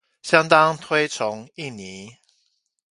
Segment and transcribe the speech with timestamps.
[0.23, 2.17] 相當推崇印尼